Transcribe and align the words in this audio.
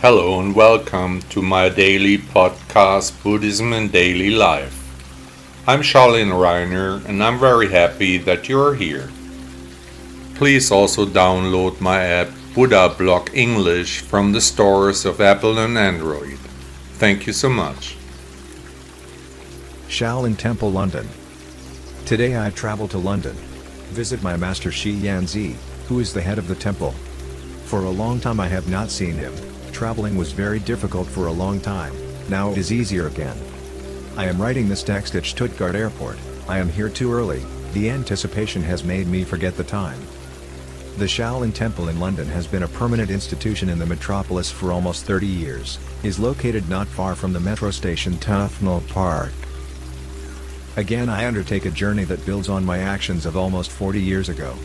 Hello 0.00 0.38
and 0.38 0.54
welcome 0.54 1.22
to 1.22 1.42
my 1.42 1.68
daily 1.68 2.18
podcast, 2.18 3.20
Buddhism 3.24 3.72
and 3.72 3.90
Daily 3.90 4.30
Life. 4.30 4.72
I'm 5.66 5.80
Charlene 5.80 6.30
Reiner 6.30 7.04
and 7.06 7.20
I'm 7.20 7.40
very 7.40 7.68
happy 7.68 8.16
that 8.18 8.48
you 8.48 8.60
are 8.60 8.76
here. 8.76 9.10
Please 10.36 10.70
also 10.70 11.04
download 11.04 11.80
my 11.80 12.00
app 12.04 12.28
Buddha 12.54 12.94
Blog 12.96 13.30
English 13.34 14.02
from 14.02 14.30
the 14.30 14.40
stores 14.40 15.04
of 15.04 15.20
Apple 15.20 15.58
and 15.58 15.76
Android. 15.76 16.38
Thank 17.00 17.26
you 17.26 17.32
so 17.32 17.48
much. 17.48 17.96
Shaolin 19.88 20.38
Temple, 20.38 20.70
London. 20.70 21.08
Today 22.06 22.40
I 22.40 22.50
travel 22.50 22.86
to 22.86 22.98
London. 22.98 23.34
Visit 23.90 24.22
my 24.22 24.36
master 24.36 24.70
Shi 24.70 24.92
Yan 24.92 25.26
Zi, 25.26 25.56
who 25.88 25.98
is 25.98 26.12
the 26.12 26.22
head 26.22 26.38
of 26.38 26.46
the 26.46 26.54
temple. 26.54 26.92
For 27.64 27.80
a 27.80 27.90
long 27.90 28.20
time 28.20 28.38
I 28.38 28.46
have 28.46 28.68
not 28.68 28.90
seen 28.90 29.14
him, 29.14 29.34
traveling 29.78 30.16
was 30.16 30.32
very 30.32 30.58
difficult 30.58 31.06
for 31.06 31.28
a 31.28 31.32
long 31.32 31.60
time, 31.60 31.94
now 32.28 32.50
it 32.50 32.58
is 32.58 32.72
easier 32.72 33.06
again. 33.06 33.36
I 34.16 34.24
am 34.24 34.42
writing 34.42 34.68
this 34.68 34.82
text 34.82 35.14
at 35.14 35.24
Stuttgart 35.24 35.76
Airport, 35.76 36.18
I 36.48 36.58
am 36.58 36.68
here 36.68 36.88
too 36.88 37.12
early, 37.12 37.46
the 37.74 37.88
anticipation 37.88 38.60
has 38.62 38.82
made 38.82 39.06
me 39.06 39.22
forget 39.22 39.56
the 39.56 39.62
time. 39.62 40.00
The 40.96 41.04
Shaolin 41.04 41.54
Temple 41.54 41.90
in 41.90 42.00
London 42.00 42.26
has 42.26 42.48
been 42.48 42.64
a 42.64 42.68
permanent 42.68 43.08
institution 43.08 43.68
in 43.68 43.78
the 43.78 43.86
metropolis 43.86 44.50
for 44.50 44.72
almost 44.72 45.04
30 45.04 45.28
years, 45.28 45.78
is 46.02 46.18
located 46.18 46.68
not 46.68 46.88
far 46.88 47.14
from 47.14 47.32
the 47.32 47.38
metro 47.38 47.70
station 47.70 48.14
Tufnell 48.14 48.84
Park. 48.88 49.30
Again 50.76 51.08
I 51.08 51.28
undertake 51.28 51.66
a 51.66 51.70
journey 51.70 52.02
that 52.06 52.26
builds 52.26 52.48
on 52.48 52.64
my 52.64 52.78
actions 52.78 53.26
of 53.26 53.36
almost 53.36 53.70
40 53.70 54.02
years 54.02 54.28
ago. 54.28 54.56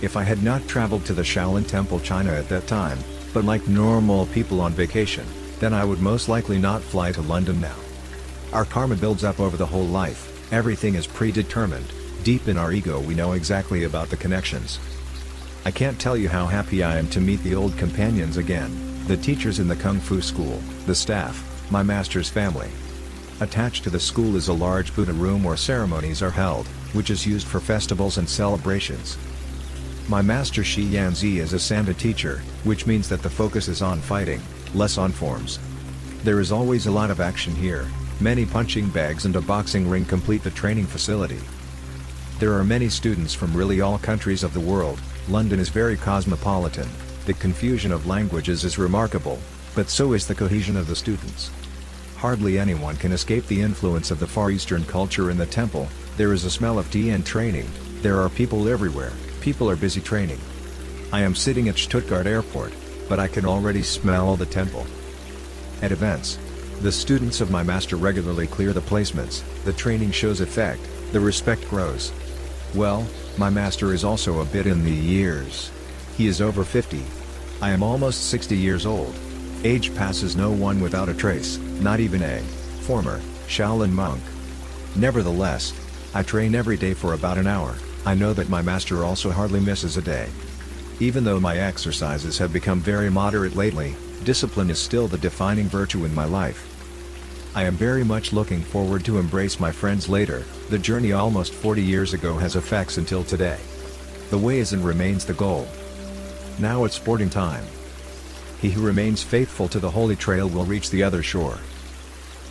If 0.00 0.16
I 0.16 0.22
had 0.22 0.44
not 0.44 0.68
traveled 0.68 1.04
to 1.06 1.12
the 1.12 1.22
Shaolin 1.22 1.66
Temple 1.66 1.98
China 1.98 2.30
at 2.30 2.48
that 2.50 2.68
time, 2.68 3.00
but 3.34 3.44
like 3.44 3.68
normal 3.68 4.24
people 4.26 4.62
on 4.62 4.72
vacation, 4.72 5.26
then 5.58 5.74
I 5.74 5.84
would 5.84 6.00
most 6.00 6.28
likely 6.28 6.56
not 6.56 6.80
fly 6.80 7.12
to 7.12 7.20
London 7.20 7.60
now. 7.60 7.76
Our 8.52 8.64
karma 8.64 8.94
builds 8.94 9.24
up 9.24 9.40
over 9.40 9.58
the 9.58 9.66
whole 9.66 9.84
life, 9.84 10.50
everything 10.52 10.94
is 10.94 11.06
predetermined, 11.06 11.92
deep 12.22 12.48
in 12.48 12.56
our 12.56 12.72
ego 12.72 13.00
we 13.00 13.14
know 13.14 13.32
exactly 13.32 13.84
about 13.84 14.08
the 14.08 14.16
connections. 14.16 14.78
I 15.66 15.70
can't 15.70 15.98
tell 15.98 16.16
you 16.16 16.28
how 16.28 16.46
happy 16.46 16.82
I 16.82 16.96
am 16.96 17.08
to 17.08 17.20
meet 17.20 17.42
the 17.42 17.54
old 17.54 17.76
companions 17.76 18.36
again, 18.36 18.70
the 19.06 19.16
teachers 19.16 19.58
in 19.58 19.68
the 19.68 19.76
Kung 19.76 19.98
Fu 19.98 20.22
school, 20.22 20.58
the 20.86 20.94
staff, 20.94 21.42
my 21.70 21.82
master's 21.82 22.30
family. 22.30 22.70
Attached 23.40 23.82
to 23.84 23.90
the 23.90 23.98
school 23.98 24.36
is 24.36 24.48
a 24.48 24.52
large 24.52 24.94
Buddha 24.94 25.12
room 25.12 25.42
where 25.42 25.56
ceremonies 25.56 26.22
are 26.22 26.30
held, 26.30 26.68
which 26.92 27.10
is 27.10 27.26
used 27.26 27.48
for 27.48 27.58
festivals 27.58 28.18
and 28.18 28.28
celebrations. 28.28 29.18
My 30.06 30.20
master 30.20 30.62
Shi 30.62 30.82
Yan 30.82 31.14
Zi 31.14 31.38
is 31.38 31.54
a 31.54 31.56
Sanda 31.56 31.96
teacher, 31.96 32.42
which 32.64 32.86
means 32.86 33.08
that 33.08 33.22
the 33.22 33.30
focus 33.30 33.68
is 33.68 33.80
on 33.80 34.00
fighting, 34.00 34.42
less 34.74 34.98
on 34.98 35.10
forms. 35.10 35.58
There 36.24 36.40
is 36.40 36.52
always 36.52 36.86
a 36.86 36.90
lot 36.90 37.10
of 37.10 37.22
action 37.22 37.54
here, 37.56 37.86
many 38.20 38.44
punching 38.44 38.90
bags 38.90 39.24
and 39.24 39.34
a 39.34 39.40
boxing 39.40 39.88
ring 39.88 40.04
complete 40.04 40.42
the 40.42 40.50
training 40.50 40.84
facility. 40.84 41.40
There 42.38 42.52
are 42.52 42.64
many 42.64 42.90
students 42.90 43.32
from 43.32 43.56
really 43.56 43.80
all 43.80 43.96
countries 43.96 44.42
of 44.42 44.52
the 44.52 44.60
world, 44.60 45.00
London 45.30 45.58
is 45.58 45.70
very 45.70 45.96
cosmopolitan, 45.96 46.88
the 47.24 47.32
confusion 47.32 47.90
of 47.90 48.06
languages 48.06 48.62
is 48.62 48.76
remarkable, 48.76 49.38
but 49.74 49.88
so 49.88 50.12
is 50.12 50.26
the 50.26 50.34
cohesion 50.34 50.76
of 50.76 50.86
the 50.86 50.96
students. 50.96 51.50
Hardly 52.18 52.58
anyone 52.58 52.96
can 52.96 53.12
escape 53.12 53.46
the 53.46 53.62
influence 53.62 54.10
of 54.10 54.20
the 54.20 54.26
Far 54.26 54.50
Eastern 54.50 54.84
culture 54.84 55.30
in 55.30 55.38
the 55.38 55.46
temple, 55.46 55.88
there 56.18 56.34
is 56.34 56.44
a 56.44 56.50
smell 56.50 56.78
of 56.78 56.90
tea 56.90 57.08
and 57.08 57.24
training, 57.24 57.70
there 58.02 58.20
are 58.20 58.28
people 58.28 58.68
everywhere, 58.68 59.12
people 59.44 59.68
are 59.68 59.76
busy 59.76 60.00
training. 60.00 60.40
I 61.12 61.20
am 61.20 61.34
sitting 61.34 61.68
at 61.68 61.76
Stuttgart 61.76 62.26
Airport, 62.26 62.72
but 63.10 63.18
I 63.18 63.28
can 63.28 63.44
already 63.44 63.82
smell 63.82 64.36
the 64.36 64.46
temple. 64.46 64.86
At 65.82 65.92
events, 65.92 66.38
the 66.80 66.90
students 66.90 67.42
of 67.42 67.50
my 67.50 67.62
master 67.62 67.96
regularly 67.96 68.46
clear 68.46 68.72
the 68.72 68.80
placements, 68.80 69.42
the 69.64 69.74
training 69.74 70.12
shows 70.12 70.40
effect, 70.40 70.80
the 71.12 71.20
respect 71.20 71.68
grows. 71.68 72.10
Well, 72.74 73.06
my 73.36 73.50
master 73.50 73.92
is 73.92 74.02
also 74.02 74.40
a 74.40 74.46
bit 74.46 74.66
in 74.66 74.82
the 74.82 74.90
years. 74.90 75.70
He 76.16 76.26
is 76.26 76.40
over 76.40 76.64
50. 76.64 77.04
I 77.60 77.68
am 77.68 77.82
almost 77.82 78.30
60 78.30 78.56
years 78.56 78.86
old. 78.86 79.14
Age 79.62 79.94
passes 79.94 80.36
no 80.36 80.52
one 80.52 80.80
without 80.80 81.10
a 81.10 81.14
trace, 81.14 81.58
not 81.82 82.00
even 82.00 82.22
a 82.22 82.38
former 82.80 83.20
Shaolin 83.46 83.92
monk. 83.92 84.22
Nevertheless, 84.96 85.74
I 86.14 86.22
train 86.22 86.54
every 86.54 86.78
day 86.78 86.94
for 86.94 87.12
about 87.12 87.36
an 87.36 87.46
hour. 87.46 87.74
I 88.06 88.14
know 88.14 88.34
that 88.34 88.50
my 88.50 88.60
master 88.60 89.02
also 89.02 89.30
hardly 89.30 89.60
misses 89.60 89.96
a 89.96 90.02
day. 90.02 90.28
Even 91.00 91.24
though 91.24 91.40
my 91.40 91.56
exercises 91.56 92.36
have 92.38 92.52
become 92.52 92.80
very 92.80 93.10
moderate 93.10 93.56
lately, 93.56 93.96
discipline 94.24 94.70
is 94.70 94.78
still 94.78 95.08
the 95.08 95.18
defining 95.18 95.68
virtue 95.68 96.04
in 96.04 96.14
my 96.14 96.24
life. 96.24 96.70
I 97.56 97.64
am 97.64 97.76
very 97.76 98.04
much 98.04 98.32
looking 98.32 98.60
forward 98.60 99.04
to 99.04 99.18
embrace 99.18 99.58
my 99.58 99.72
friends 99.72 100.08
later, 100.08 100.44
the 100.70 100.78
journey 100.78 101.12
almost 101.12 101.54
40 101.54 101.82
years 101.82 102.12
ago 102.12 102.36
has 102.36 102.56
effects 102.56 102.98
until 102.98 103.24
today. 103.24 103.58
The 104.30 104.38
way 104.38 104.58
is 104.58 104.72
and 104.72 104.84
remains 104.84 105.24
the 105.24 105.34
goal. 105.34 105.66
Now 106.58 106.84
it's 106.84 106.96
sporting 106.96 107.30
time. 107.30 107.64
He 108.60 108.70
who 108.70 108.84
remains 108.84 109.22
faithful 109.22 109.68
to 109.68 109.78
the 109.78 109.90
holy 109.90 110.16
trail 110.16 110.48
will 110.48 110.64
reach 110.64 110.90
the 110.90 111.02
other 111.02 111.22
shore. 111.22 111.58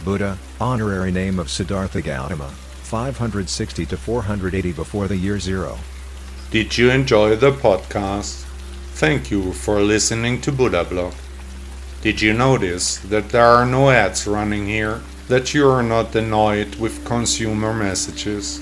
Buddha, 0.04 0.38
honorary 0.60 1.12
name 1.12 1.38
of 1.38 1.50
Siddhartha 1.50 2.02
Gautama. 2.02 2.52
560 2.94 3.88
to 3.88 3.98
480 3.98 4.72
before 4.72 5.08
the 5.08 5.18
year 5.18 5.40
zero. 5.40 5.80
Did 6.52 6.78
you 6.78 6.92
enjoy 6.92 7.36
the 7.36 7.52
podcast? 7.52 8.44
Thank 8.94 9.32
you 9.32 9.52
for 9.52 9.82
listening 9.82 10.40
to 10.42 10.52
Buddha 10.52 10.84
Blog. 10.84 11.16
Did 12.04 12.22
you 12.22 12.34
notice 12.34 13.00
that 13.00 13.30
there 13.30 13.48
are 13.48 13.66
no 13.66 13.90
ads 13.90 14.28
running 14.28 14.68
here? 14.68 15.02
That 15.28 15.56
you 15.56 15.68
are 15.68 15.82
not 15.82 16.14
annoyed 16.14 16.76
with 16.76 17.04
consumer 17.04 17.74
messages? 17.74 18.62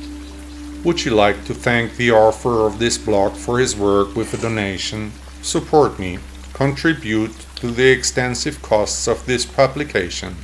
Would 0.86 1.04
you 1.04 1.12
like 1.12 1.44
to 1.44 1.54
thank 1.54 1.98
the 1.98 2.12
author 2.12 2.66
of 2.66 2.80
this 2.80 2.98
blog 2.98 3.34
for 3.34 3.60
his 3.60 3.76
work 3.76 4.16
with 4.16 4.34
a 4.34 4.38
donation? 4.38 5.12
Support 5.42 6.00
me, 6.00 6.20
contribute 6.54 7.36
to 7.56 7.70
the 7.70 7.92
extensive 7.92 8.62
costs 8.62 9.10
of 9.10 9.26
this 9.26 9.46
publication. 9.46 10.38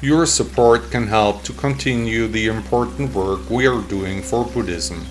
Your 0.00 0.26
support 0.26 0.90
can 0.90 1.06
help 1.06 1.44
to 1.44 1.52
continue 1.52 2.26
the 2.26 2.46
important 2.48 3.14
work 3.14 3.48
we 3.48 3.66
are 3.66 3.80
doing 3.82 4.22
for 4.22 4.44
Buddhism. 4.44 5.06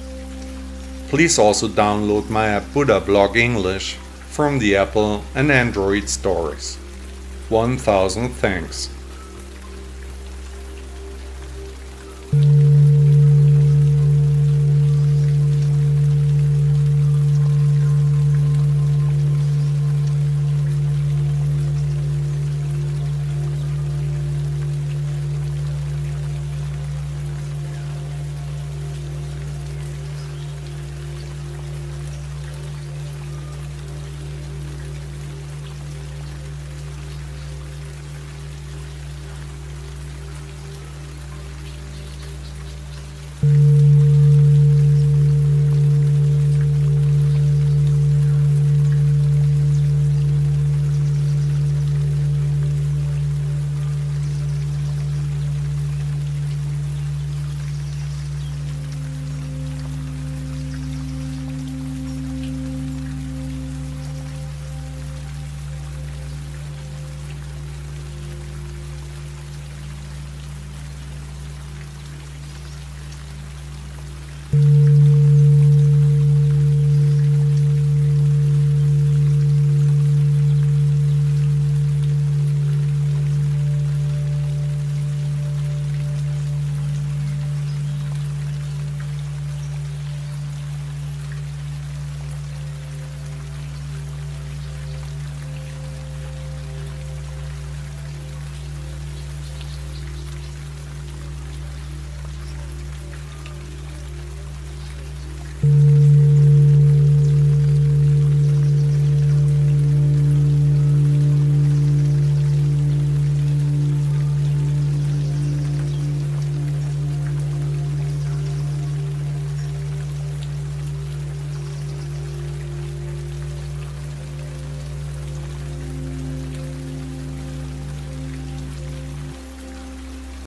Please 1.08 1.40
also 1.40 1.68
download 1.68 2.30
my 2.30 2.48
app 2.48 2.64
Buddha 2.74 3.00
Blog 3.00 3.38
English 3.38 3.96
from 4.30 4.60
the 4.60 4.76
Apple 4.76 5.24
and 5.34 5.52
Android 5.52 6.10
stores. 6.10 6.76
1000 7.50 8.30
thanks. 8.30 8.90